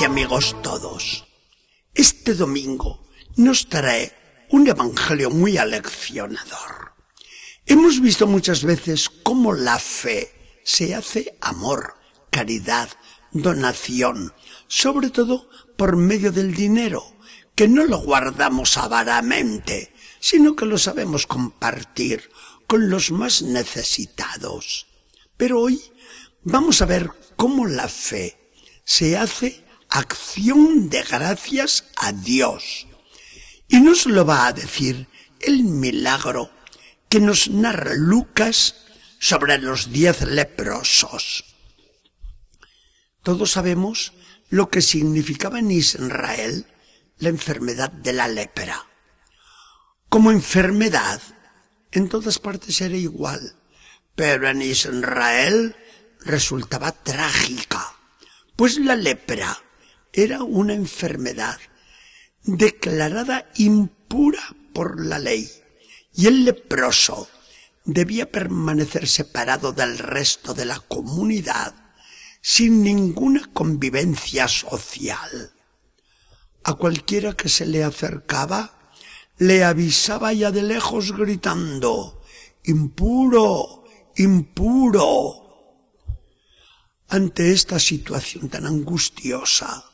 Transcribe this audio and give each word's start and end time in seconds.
Y 0.00 0.04
amigos 0.04 0.56
todos, 0.62 1.26
este 1.94 2.34
domingo 2.34 3.06
nos 3.36 3.68
trae 3.68 4.46
un 4.48 4.66
evangelio 4.66 5.28
muy 5.28 5.58
aleccionador. 5.58 6.94
Hemos 7.66 8.00
visto 8.00 8.26
muchas 8.26 8.64
veces 8.64 9.10
cómo 9.10 9.52
la 9.52 9.78
fe 9.78 10.60
se 10.64 10.94
hace 10.94 11.36
amor, 11.42 11.94
caridad, 12.30 12.88
donación, 13.32 14.32
sobre 14.66 15.10
todo 15.10 15.50
por 15.76 15.96
medio 15.96 16.32
del 16.32 16.54
dinero, 16.54 17.04
que 17.54 17.68
no 17.68 17.84
lo 17.84 17.98
guardamos 17.98 18.78
avaramente, 18.78 19.92
sino 20.20 20.56
que 20.56 20.64
lo 20.64 20.78
sabemos 20.78 21.26
compartir 21.26 22.30
con 22.66 22.88
los 22.88 23.10
más 23.10 23.42
necesitados. 23.42 24.86
Pero 25.36 25.60
hoy 25.60 25.82
vamos 26.44 26.80
a 26.80 26.86
ver 26.86 27.10
cómo 27.36 27.66
la 27.66 27.88
fe 27.88 28.38
se 28.84 29.18
hace 29.18 29.61
acción 29.92 30.88
de 30.88 31.02
gracias 31.02 31.84
a 31.96 32.12
Dios. 32.12 32.86
Y 33.68 33.80
nos 33.80 34.06
lo 34.06 34.24
va 34.24 34.46
a 34.46 34.52
decir 34.52 35.06
el 35.40 35.64
milagro 35.64 36.50
que 37.08 37.20
nos 37.20 37.48
narra 37.50 37.94
Lucas 37.94 38.74
sobre 39.20 39.58
los 39.58 39.92
diez 39.92 40.22
leprosos. 40.22 41.44
Todos 43.22 43.52
sabemos 43.52 44.14
lo 44.48 44.70
que 44.70 44.80
significaba 44.80 45.58
en 45.58 45.70
Israel 45.70 46.66
la 47.18 47.28
enfermedad 47.28 47.92
de 47.92 48.14
la 48.14 48.28
lepra. 48.28 48.86
Como 50.08 50.30
enfermedad, 50.30 51.20
en 51.92 52.08
todas 52.08 52.38
partes 52.38 52.80
era 52.80 52.96
igual, 52.96 53.56
pero 54.14 54.48
en 54.48 54.62
Israel 54.62 55.76
resultaba 56.20 56.92
trágica, 56.92 57.94
pues 58.56 58.78
la 58.78 58.96
lepra 58.96 59.62
era 60.12 60.42
una 60.42 60.74
enfermedad 60.74 61.58
declarada 62.42 63.50
impura 63.56 64.42
por 64.74 65.04
la 65.04 65.18
ley, 65.18 65.50
y 66.14 66.26
el 66.26 66.44
leproso 66.44 67.28
debía 67.84 68.30
permanecer 68.30 69.08
separado 69.08 69.72
del 69.72 69.98
resto 69.98 70.54
de 70.54 70.66
la 70.66 70.78
comunidad 70.80 71.74
sin 72.40 72.82
ninguna 72.82 73.48
convivencia 73.52 74.48
social. 74.48 75.52
A 76.64 76.74
cualquiera 76.74 77.34
que 77.34 77.48
se 77.48 77.66
le 77.66 77.82
acercaba, 77.82 78.92
le 79.38 79.64
avisaba 79.64 80.32
ya 80.32 80.50
de 80.50 80.62
lejos 80.62 81.12
gritando, 81.16 82.22
impuro, 82.64 83.84
impuro. 84.16 85.38
Ante 87.08 87.52
esta 87.52 87.78
situación 87.78 88.48
tan 88.48 88.66
angustiosa, 88.66 89.91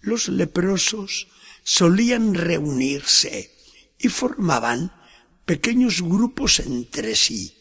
los 0.00 0.28
leprosos 0.28 1.28
solían 1.62 2.34
reunirse 2.34 3.54
y 3.98 4.08
formaban 4.08 4.92
pequeños 5.44 6.02
grupos 6.02 6.60
entre 6.60 7.14
sí. 7.16 7.56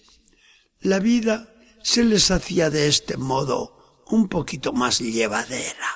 La 0.80 1.00
vida 1.00 1.54
se 1.84 2.04
les 2.04 2.32
hacía 2.32 2.70
de 2.70 2.88
este 2.88 3.18
modo 3.18 4.04
un 4.08 4.28
poquito 4.28 4.74
más 4.74 5.00
llevadera. 5.00 5.90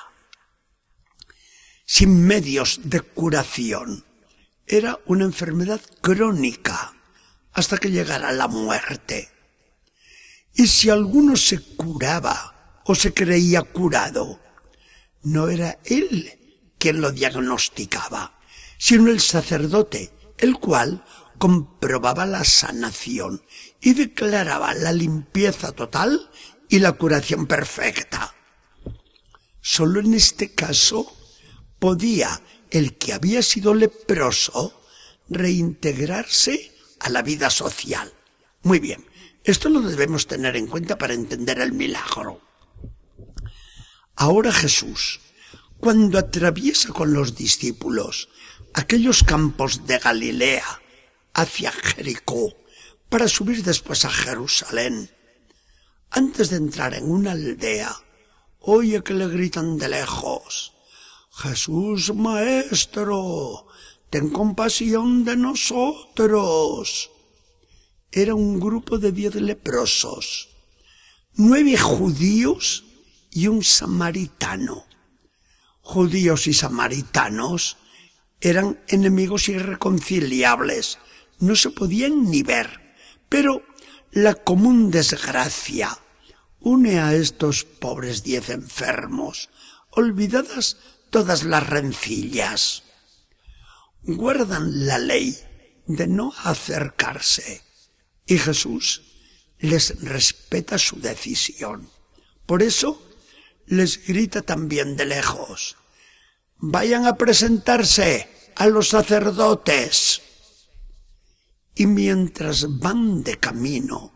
Sin 1.85 2.25
medios 2.25 2.79
de 2.83 3.01
curación. 3.01 4.05
Era 4.65 4.99
una 5.05 5.25
enfermedad 5.25 5.81
crónica 6.01 6.93
hasta 7.51 7.77
que 7.77 7.91
llegara 7.91 8.31
la 8.31 8.47
muerte. 8.47 9.29
Y 10.53 10.67
si 10.67 10.89
alguno 10.89 11.35
se 11.35 11.59
curaba 11.59 12.81
o 12.85 12.95
se 12.95 13.13
creía 13.13 13.61
curado, 13.63 14.39
no 15.23 15.49
era 15.49 15.79
él 15.83 16.40
quien 16.81 16.99
lo 16.99 17.11
diagnosticaba, 17.11 18.39
sino 18.79 19.11
el 19.11 19.19
sacerdote, 19.19 20.11
el 20.39 20.57
cual 20.57 21.05
comprobaba 21.37 22.25
la 22.25 22.43
sanación 22.43 23.43
y 23.79 23.93
declaraba 23.93 24.73
la 24.73 24.91
limpieza 24.91 25.73
total 25.73 26.31
y 26.69 26.79
la 26.79 26.93
curación 26.93 27.45
perfecta. 27.45 28.33
Solo 29.61 29.99
en 29.99 30.15
este 30.15 30.55
caso 30.55 31.15
podía 31.77 32.41
el 32.71 32.97
que 32.97 33.13
había 33.13 33.43
sido 33.43 33.75
leproso 33.75 34.81
reintegrarse 35.29 36.71
a 36.99 37.11
la 37.11 37.21
vida 37.21 37.51
social. 37.51 38.11
Muy 38.63 38.79
bien, 38.79 39.05
esto 39.43 39.69
lo 39.69 39.81
debemos 39.81 40.25
tener 40.25 40.55
en 40.55 40.65
cuenta 40.65 40.97
para 40.97 41.13
entender 41.13 41.59
el 41.59 41.73
milagro. 41.73 42.41
Ahora 44.15 44.51
Jesús, 44.51 45.19
cuando 45.81 46.19
atraviesa 46.19 46.93
con 46.93 47.11
los 47.11 47.35
discípulos 47.35 48.29
aquellos 48.75 49.23
campos 49.23 49.87
de 49.87 49.97
Galilea 49.97 50.81
hacia 51.33 51.71
Jericó 51.71 52.53
para 53.09 53.27
subir 53.27 53.63
después 53.63 54.05
a 54.05 54.11
Jerusalén, 54.11 55.09
antes 56.11 56.51
de 56.51 56.57
entrar 56.57 56.93
en 56.93 57.09
una 57.09 57.31
aldea, 57.31 57.93
oye 58.59 59.01
que 59.03 59.15
le 59.15 59.27
gritan 59.27 59.79
de 59.79 59.89
lejos, 59.89 60.73
Jesús 61.33 62.13
Maestro, 62.13 63.65
ten 64.11 64.29
compasión 64.29 65.25
de 65.25 65.35
nosotros. 65.35 67.09
Era 68.11 68.35
un 68.35 68.59
grupo 68.59 68.99
de 68.99 69.11
diez 69.11 69.33
leprosos, 69.33 70.49
nueve 71.33 71.75
judíos 71.75 72.83
y 73.31 73.47
un 73.47 73.63
samaritano. 73.63 74.85
Judíos 75.91 76.47
y 76.47 76.53
samaritanos 76.53 77.75
eran 78.39 78.79
enemigos 78.87 79.49
irreconciliables, 79.49 80.99
no 81.39 81.57
se 81.57 81.69
podían 81.69 82.31
ni 82.31 82.43
ver, 82.43 82.95
pero 83.27 83.61
la 84.11 84.35
común 84.35 84.89
desgracia 84.89 85.99
une 86.61 87.01
a 87.01 87.13
estos 87.13 87.65
pobres 87.65 88.23
diez 88.23 88.47
enfermos, 88.51 89.49
olvidadas 89.89 90.77
todas 91.09 91.43
las 91.43 91.67
rencillas. 91.67 92.83
Guardan 94.03 94.87
la 94.87 94.97
ley 94.97 95.37
de 95.87 96.07
no 96.07 96.31
acercarse 96.45 97.63
y 98.25 98.37
Jesús 98.37 99.01
les 99.59 100.01
respeta 100.01 100.77
su 100.77 101.01
decisión. 101.01 101.89
Por 102.45 102.63
eso 102.63 103.05
les 103.65 104.07
grita 104.07 104.41
también 104.41 104.95
de 104.95 105.03
lejos, 105.03 105.75
vayan 106.61 107.07
a 107.07 107.17
presentarse 107.17 108.29
a 108.55 108.67
los 108.67 108.89
sacerdotes. 108.89 110.21
Y 111.75 111.87
mientras 111.87 112.79
van 112.79 113.23
de 113.23 113.37
camino, 113.37 114.13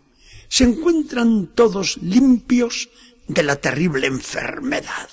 se 0.47 0.63
encuentran 0.65 1.47
todos 1.55 1.97
limpios 1.97 2.89
de 3.27 3.43
la 3.43 3.55
terrible 3.55 4.07
enfermedad. 4.07 5.09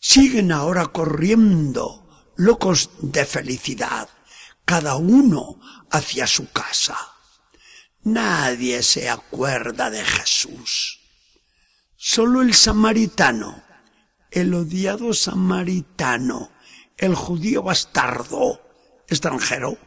Siguen 0.00 0.52
ahora 0.52 0.86
corriendo, 0.86 2.32
locos 2.36 2.90
de 3.00 3.26
felicidad, 3.26 4.08
cada 4.64 4.96
uno 4.96 5.60
hacia 5.90 6.26
su 6.26 6.50
casa. 6.50 6.96
Nadie 8.02 8.82
se 8.82 9.08
acuerda 9.08 9.90
de 9.90 10.04
Jesús. 10.04 11.00
Solo 11.96 12.42
el 12.42 12.54
samaritano, 12.54 13.63
el 14.34 14.52
odiado 14.52 15.14
samaritano, 15.14 16.50
el 16.96 17.14
judío 17.14 17.62
bastardo, 17.62 18.60
extranjero, 19.08 19.78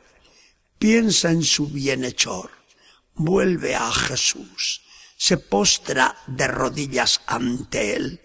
piensa 0.79 1.31
en 1.31 1.43
su 1.43 1.67
bienhechor, 1.67 2.49
vuelve 3.13 3.75
a 3.75 3.91
Jesús, 3.91 4.81
se 5.17 5.37
postra 5.37 6.15
de 6.27 6.47
rodillas 6.47 7.21
ante 7.27 7.95
él, 7.95 8.21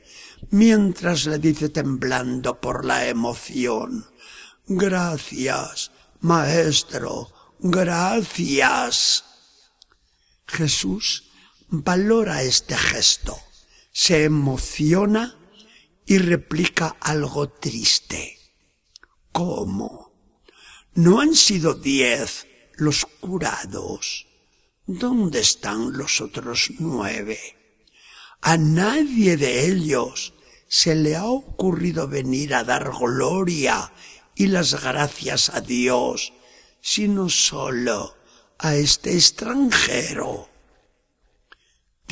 mientras 0.50 1.26
le 1.26 1.38
dice 1.38 1.68
temblando 1.68 2.60
por 2.60 2.84
la 2.84 3.08
emoción, 3.08 4.06
Gracias, 4.66 5.90
Maestro, 6.20 7.32
gracias. 7.58 9.24
Jesús 10.46 11.24
valora 11.68 12.42
este 12.42 12.76
gesto 12.76 13.36
se 13.92 14.24
emociona 14.24 15.36
y 16.06 16.18
replica 16.18 16.96
algo 17.00 17.48
triste. 17.48 18.38
¿Cómo? 19.32 20.12
¿No 20.94 21.20
han 21.20 21.34
sido 21.34 21.74
diez 21.74 22.46
los 22.74 23.06
curados? 23.20 24.26
¿Dónde 24.86 25.40
están 25.40 25.96
los 25.96 26.20
otros 26.20 26.70
nueve? 26.78 27.38
A 28.40 28.56
nadie 28.56 29.36
de 29.36 29.66
ellos 29.66 30.34
se 30.68 30.94
le 30.94 31.16
ha 31.16 31.24
ocurrido 31.24 32.08
venir 32.08 32.54
a 32.54 32.64
dar 32.64 32.90
gloria 32.90 33.92
y 34.34 34.48
las 34.48 34.82
gracias 34.82 35.50
a 35.50 35.60
Dios, 35.60 36.32
sino 36.80 37.28
solo 37.28 38.16
a 38.58 38.74
este 38.74 39.14
extranjero 39.14 40.51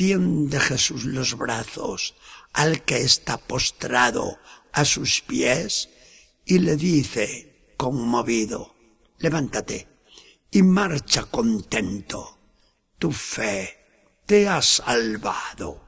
tiende 0.01 0.59
Jesús 0.59 1.05
los 1.05 1.37
brazos 1.37 2.15
al 2.53 2.83
que 2.85 3.01
está 3.01 3.37
postrado 3.37 4.39
a 4.71 4.83
sus 4.83 5.21
pies 5.21 5.89
y 6.43 6.57
le 6.57 6.75
dice, 6.75 7.75
conmovido, 7.77 8.73
levántate 9.19 9.87
y 10.49 10.63
marcha 10.63 11.25
contento. 11.25 12.39
Tu 12.97 13.11
fe 13.11 13.77
te 14.25 14.49
ha 14.49 14.63
salvado. 14.63 15.87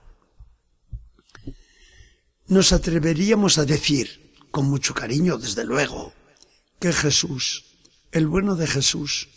Nos 2.46 2.72
atreveríamos 2.72 3.58
a 3.58 3.66
decir, 3.66 4.36
con 4.52 4.70
mucho 4.70 4.94
cariño 4.94 5.40
desde 5.40 5.66
luego, 5.66 6.14
que 6.80 6.94
Jesús, 6.94 7.66
el 8.12 8.28
bueno 8.28 8.56
de 8.56 8.68
Jesús, 8.68 9.30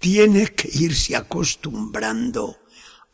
tiene 0.00 0.48
que 0.48 0.68
irse 0.72 1.14
acostumbrando 1.14 2.59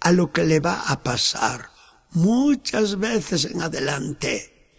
a 0.00 0.12
lo 0.12 0.32
que 0.32 0.44
le 0.44 0.60
va 0.60 0.82
a 0.88 1.02
pasar 1.02 1.70
muchas 2.10 2.98
veces 2.98 3.44
en 3.44 3.62
adelante, 3.62 4.72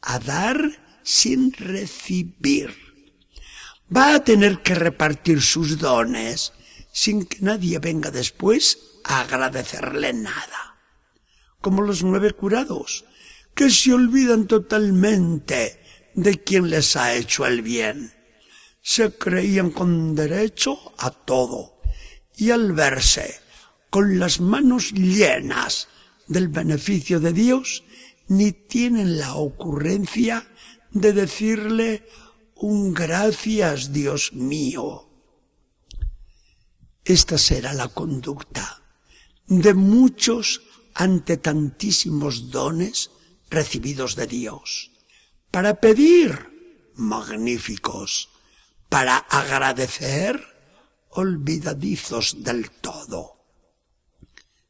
a 0.00 0.18
dar 0.18 1.00
sin 1.02 1.52
recibir. 1.52 2.74
Va 3.94 4.14
a 4.14 4.24
tener 4.24 4.62
que 4.62 4.74
repartir 4.74 5.42
sus 5.42 5.78
dones 5.78 6.52
sin 6.92 7.26
que 7.26 7.38
nadie 7.40 7.78
venga 7.78 8.10
después 8.10 8.78
a 9.04 9.20
agradecerle 9.20 10.12
nada. 10.12 10.78
Como 11.60 11.82
los 11.82 12.02
nueve 12.02 12.32
curados, 12.32 13.04
que 13.54 13.70
se 13.70 13.92
olvidan 13.92 14.46
totalmente 14.46 15.80
de 16.14 16.42
quien 16.42 16.70
les 16.70 16.96
ha 16.96 17.14
hecho 17.14 17.46
el 17.46 17.62
bien. 17.62 18.12
Se 18.82 19.16
creían 19.16 19.70
con 19.70 20.14
derecho 20.14 20.78
a 20.98 21.10
todo 21.10 21.80
y 22.36 22.50
al 22.50 22.72
verse 22.72 23.43
con 23.94 24.18
las 24.18 24.40
manos 24.40 24.90
llenas 24.90 25.86
del 26.26 26.48
beneficio 26.48 27.20
de 27.20 27.32
Dios, 27.32 27.84
ni 28.26 28.50
tienen 28.50 29.18
la 29.18 29.36
ocurrencia 29.36 30.48
de 30.90 31.12
decirle 31.12 32.04
un 32.56 32.92
gracias 32.92 33.92
Dios 33.92 34.32
mío. 34.32 35.08
Esta 37.04 37.38
será 37.38 37.72
la 37.72 37.86
conducta 37.86 38.82
de 39.46 39.74
muchos 39.74 40.62
ante 40.94 41.36
tantísimos 41.36 42.50
dones 42.50 43.12
recibidos 43.48 44.16
de 44.16 44.26
Dios. 44.26 44.90
Para 45.52 45.76
pedir, 45.76 46.90
magníficos. 46.96 48.28
Para 48.88 49.18
agradecer, 49.18 50.44
olvidadizos 51.10 52.42
del 52.42 52.72
todo. 52.72 53.33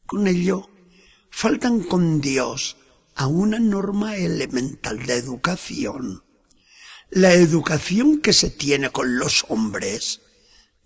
Con 0.07 0.27
ello, 0.27 0.69
faltan 1.31 1.83
con 1.83 2.21
Dios 2.21 2.77
a 3.15 3.27
una 3.27 3.59
norma 3.59 4.17
elemental 4.17 5.05
de 5.07 5.15
educación. 5.15 6.23
La 7.11 7.33
educación 7.33 8.21
que 8.21 8.33
se 8.33 8.51
tiene 8.51 8.91
con 8.91 9.19
los 9.19 9.47
hombres 9.49 10.21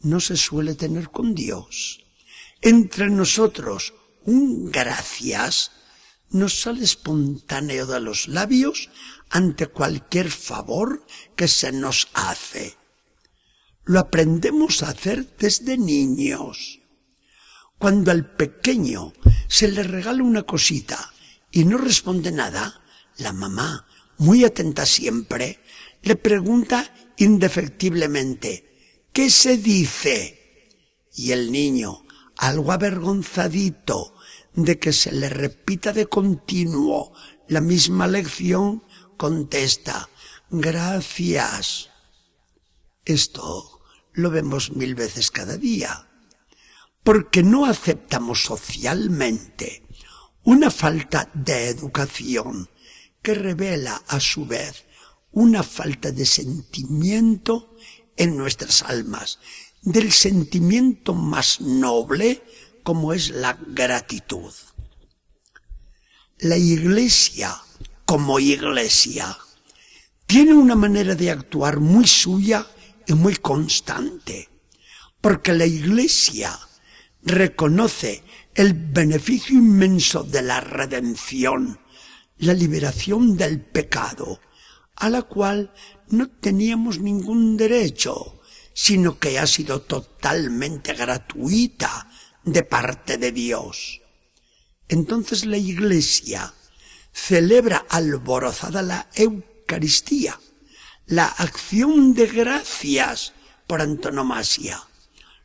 no 0.01 0.21
se 0.21 0.37
suele 0.37 0.75
tener 0.75 1.11
con 1.11 1.35
Dios. 1.35 2.05
Entre 2.61 3.09
nosotros, 3.09 3.95
un 4.25 4.71
gracias 4.71 5.73
nos 6.31 6.61
sale 6.61 6.85
espontáneo 6.85 7.87
de 7.87 8.01
los 8.01 8.29
labios 8.29 8.91
ante 9.31 9.67
cualquier 9.67 10.31
favor 10.31 11.05
que 11.35 11.49
se 11.49 11.73
nos 11.73 12.09
hace. 12.13 12.77
Lo 13.85 14.01
aprendemos 14.01 14.83
a 14.83 14.91
hacer 14.91 15.37
desde 15.39 15.79
niños. 15.79 16.81
Cuando 17.79 18.11
al 18.11 18.35
pequeño 18.35 19.13
se 19.47 19.69
le 19.69 19.83
regala 19.83 20.23
una 20.23 20.43
cosita 20.43 21.13
y 21.51 21.65
no 21.65 21.79
responde 21.79 22.33
nada, 22.33 22.83
la 23.19 23.33
mamá, 23.33 23.87
muy 24.19 24.45
atenta 24.45 24.85
siempre, 24.85 25.61
le 26.03 26.17
pregunta 26.17 26.93
indefectiblemente, 27.17 29.07
¿qué 29.13 29.31
se 29.31 29.57
dice? 29.57 30.69
Y 31.15 31.33
el 31.33 31.51
niño, 31.51 32.05
algo 32.37 32.73
avergonzadito, 32.73 34.15
de 34.55 34.79
que 34.79 34.93
se 34.93 35.13
le 35.13 35.29
repita 35.29 35.93
de 35.93 36.07
continuo 36.07 37.13
la 37.47 37.61
misma 37.61 38.09
lección, 38.09 38.83
contesta, 39.17 40.09
gracias. 40.51 41.91
Esto 43.05 43.81
lo 44.13 44.31
vemos 44.31 44.73
mil 44.73 44.95
veces 44.95 45.31
cada 45.31 45.57
día, 45.57 46.08
porque 47.09 47.43
no 47.43 47.65
aceptamos 47.65 48.43
socialmente 48.43 49.83
una 50.45 50.71
falta 50.71 51.31
de 51.33 51.71
educación 51.71 52.69
que 53.23 53.33
revela 53.33 54.03
a 54.09 54.21
su 54.21 54.45
vez 54.45 54.85
una 55.33 55.63
falta 55.63 56.13
de 56.13 56.27
sentimiento 56.27 57.75
en 58.15 58.37
nuestras 58.37 58.83
almas, 58.83 59.39
del 59.81 60.13
sentimiento 60.13 61.15
más 61.15 61.63
noble 61.63 62.43
como 62.83 63.15
es 63.15 63.31
la 63.31 63.55
gratitud. 63.55 64.53
La 66.41 66.59
iglesia, 66.59 67.57
como 68.05 68.39
iglesia, 68.39 69.35
tiene 70.27 70.53
una 70.53 70.75
manera 70.75 71.15
de 71.15 71.31
actuar 71.31 71.81
muy 71.81 72.07
suya 72.07 72.67
y 73.07 73.15
muy 73.15 73.37
constante, 73.37 74.51
porque 75.23 75.55
la 75.55 75.65
iglesia 75.65 76.68
reconoce 77.23 78.23
el 78.55 78.75
beneficio 78.75 79.57
inmenso 79.57 80.23
de 80.23 80.43
la 80.43 80.61
redención, 80.61 81.81
la 82.39 82.55
liberación 82.55 83.37
del 83.37 83.61
pecado, 83.61 84.41
a 84.97 85.11
la 85.11 85.23
cual 85.23 85.73
no 86.09 86.29
teníamos 86.29 86.99
ningún 86.99 87.57
derecho, 87.57 88.41
sino 88.73 89.19
que 89.19 89.39
ha 89.39 89.47
sido 89.47 89.83
totalmente 89.83 90.95
gratuita 90.95 92.11
de 92.45 92.63
parte 92.63 93.19
de 93.19 93.33
Dios. 93.33 94.01
Entonces 94.89 95.45
la 95.45 95.59
Iglesia 95.59 96.55
celebra 97.13 97.85
alborozada 97.89 98.83
la 98.83 99.09
Eucaristía, 99.15 100.39
la 101.07 101.27
acción 101.27 102.15
de 102.15 102.27
gracias 102.27 103.33
por 103.67 103.81
antonomasia. 103.81 104.83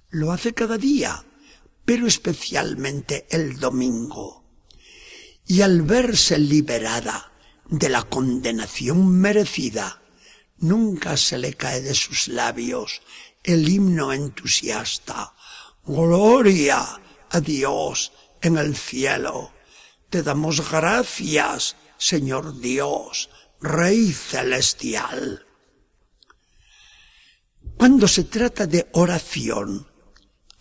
Lo 0.09 0.31
hace 0.31 0.53
cada 0.53 0.77
día, 0.77 1.25
pero 1.85 2.07
especialmente 2.07 3.25
el 3.29 3.59
domingo. 3.59 4.43
Y 5.45 5.61
al 5.61 5.81
verse 5.81 6.39
liberada 6.39 7.31
de 7.67 7.89
la 7.89 8.03
condenación 8.03 9.09
merecida, 9.09 10.01
nunca 10.57 11.17
se 11.17 11.37
le 11.37 11.53
cae 11.53 11.81
de 11.81 11.93
sus 11.93 12.27
labios 12.27 13.01
el 13.43 13.67
himno 13.67 14.13
entusiasta 14.13 15.33
Gloria 15.85 17.01
a 17.29 17.39
Dios 17.41 18.13
en 18.41 18.57
el 18.57 18.75
cielo. 18.77 19.51
Te 20.09 20.23
damos 20.23 20.69
gracias, 20.69 21.75
Señor 21.97 22.61
Dios, 22.61 23.29
Rey 23.59 24.13
celestial. 24.13 25.45
Cuando 27.77 28.07
se 28.07 28.23
trata 28.23 28.65
de 28.65 28.87
oración, 28.93 29.87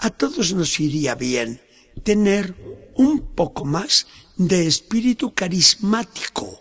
a 0.02 0.10
todos 0.10 0.52
nos 0.52 0.80
iría 0.80 1.14
bien 1.14 1.62
tener 2.02 2.56
un 2.96 3.20
poco 3.36 3.64
más 3.64 4.08
de 4.36 4.66
espíritu 4.66 5.32
carismático, 5.32 6.60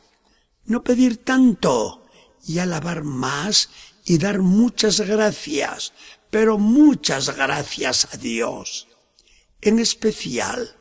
no 0.66 0.84
pedir 0.84 1.18
tanto 1.18 2.06
y 2.46 2.60
alabar 2.60 3.04
más 3.04 3.70
y 4.06 4.20
dar 4.20 4.40
muchas 4.42 5.02
gracias, 5.02 5.94
pero 6.30 6.60
muchas 6.60 7.36
gracias 7.36 8.08
a 8.14 8.18
Dios. 8.18 8.88
En 9.60 9.80
especial, 9.80 10.76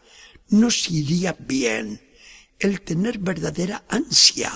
nos 0.50 0.90
iría 0.90 1.34
bien 1.38 2.02
el 2.58 2.82
tener 2.82 3.20
verdadera 3.20 3.84
ansia 3.88 4.52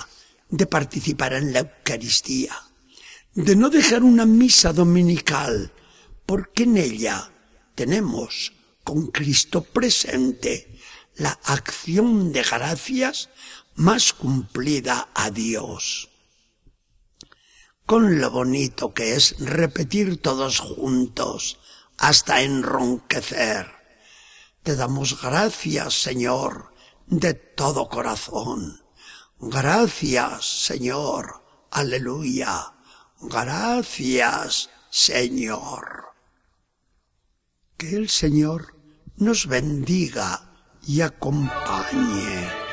de 0.50 0.66
participar 0.66 1.32
en 1.32 1.54
la 1.54 1.60
Eucaristía, 1.60 2.54
de 3.32 3.56
no 3.56 3.70
dejar 3.70 4.02
una 4.02 4.26
misa 4.26 4.74
dominical, 4.74 5.72
porque 6.26 6.64
en 6.64 6.76
ella 6.76 7.30
tenemos 7.74 8.52
con 8.82 9.08
Cristo 9.08 9.62
presente 9.62 10.78
la 11.16 11.38
acción 11.44 12.32
de 12.32 12.42
gracias 12.42 13.30
más 13.74 14.12
cumplida 14.12 15.08
a 15.14 15.30
Dios 15.30 16.10
con 17.86 18.18
lo 18.18 18.30
bonito 18.30 18.94
que 18.94 19.14
es 19.14 19.36
repetir 19.38 20.20
todos 20.20 20.60
juntos 20.60 21.58
hasta 21.98 22.42
enronquecer. 22.42 23.70
Te 24.62 24.74
damos 24.76 25.20
gracias, 25.20 26.00
Señor, 26.02 26.72
de 27.06 27.34
todo 27.34 27.88
corazón. 27.88 28.82
Gracias, 29.38 30.46
Señor. 30.46 31.44
Aleluya. 31.70 32.72
Gracias, 33.20 34.70
Señor. 34.90 36.13
Que 37.84 37.96
el 37.96 38.08
Señor 38.08 38.78
nos 39.18 39.46
bendiga 39.46 40.40
y 40.86 41.02
acompañe 41.02 42.63